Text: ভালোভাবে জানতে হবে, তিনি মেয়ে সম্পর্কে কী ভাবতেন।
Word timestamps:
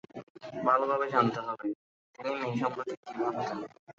ভালোভাবে 0.63 1.05
জানতে 1.11 1.39
হবে, 1.47 1.67
তিনি 2.15 2.31
মেয়ে 2.35 2.57
সম্পর্কে 2.61 2.95
কী 3.03 3.11
ভাবতেন। 3.17 3.57